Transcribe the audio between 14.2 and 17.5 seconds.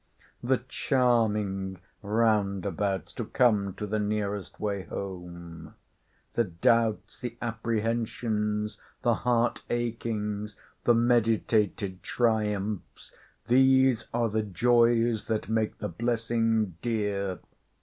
the joys that make the blessing dear.